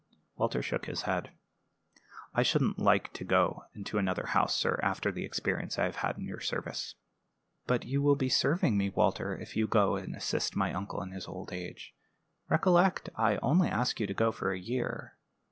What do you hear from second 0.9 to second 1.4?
head.